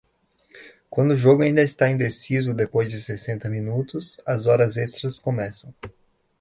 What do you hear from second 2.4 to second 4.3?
depois de sessenta minutos,